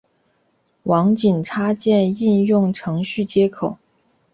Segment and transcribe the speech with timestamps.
[0.81, 3.77] 网景插件应用程序接口。